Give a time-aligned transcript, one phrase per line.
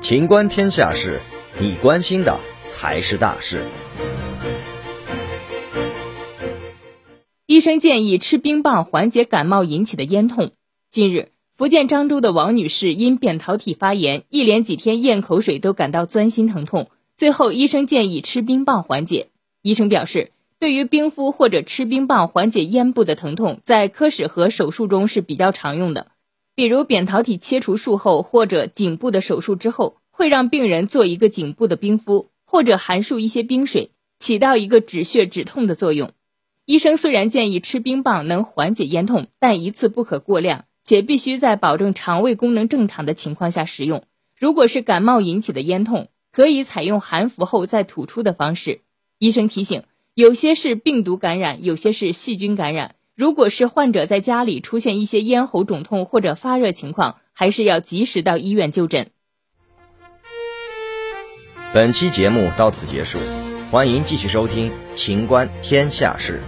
[0.00, 1.20] 情观天下事，
[1.60, 3.62] 你关心的才是大事。
[7.44, 10.52] 医生建议吃冰棒缓解感冒引起的咽痛。
[10.88, 19.28] 近日，福建漳州的王女士因扁桃体发炎，一连几天咽口水都感到钻心疼痛，最后医生建议吃冰棒缓解。
[19.60, 26.06] 医生表示，对于冰敷或者吃冰棒缓解咽部的疼痛，在科室和手术中是比较常用的。
[26.58, 36.10] 比如扁桃体切除术后或者颈部的手术之后，会让病人做一个颈部的冰敷，或者含漱一些冰水，起到一个止血止痛的作用。
[36.64, 44.02] 医生虽然建议吃冰棒能缓解咽痛，但一次不可过量，且必须在保证肠胃功能正常的情况下食用。
[44.36, 48.80] 如果是感冒引起的咽痛，可以采用含服后再吐出的方式。
[49.20, 49.84] 医生提醒，
[50.14, 52.96] 有些是病毒感染，有些是细菌感染。
[53.18, 59.10] 如果是患者在家里出现一些咽喉肿痛或者发热情况，还是要及时到医院就诊。
[61.74, 63.18] 本期节目到此结束，
[63.72, 66.40] 欢迎继续收听《秦观天下事》。